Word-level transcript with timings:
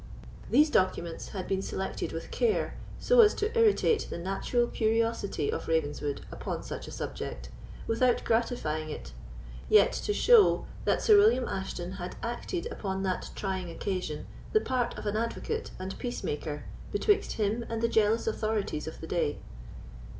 These 0.49 0.71
documents 0.71 1.27
had 1.27 1.47
been 1.47 1.61
selected 1.61 2.11
with 2.11 2.31
care, 2.31 2.73
so 2.97 3.21
as 3.21 3.35
to 3.35 3.55
irritate 3.55 4.07
the 4.09 4.17
natural 4.17 4.65
curiosity 4.65 5.51
of 5.51 5.67
Ravenswood 5.67 6.21
upon 6.31 6.63
such 6.63 6.87
a 6.87 6.91
subject, 6.91 7.49
without 7.85 8.23
gratifying 8.23 8.89
it, 8.89 9.13
yet 9.69 9.91
to 9.93 10.11
show 10.11 10.65
that 10.85 11.03
Sir 11.03 11.19
William 11.19 11.47
Ashton 11.47 11.91
had 11.91 12.15
acted 12.23 12.65
upon 12.71 13.03
that 13.03 13.29
trying 13.35 13.69
occasion 13.69 14.25
the 14.53 14.59
part 14.61 14.97
of 14.97 15.05
an 15.05 15.15
advocate 15.15 15.69
and 15.77 15.95
peacemaker 15.99 16.63
betwixt 16.91 17.33
him 17.33 17.63
and 17.69 17.83
the 17.83 17.87
jealous 17.87 18.25
authorities 18.25 18.87
of 18.87 19.01
the 19.01 19.07
day. 19.07 19.37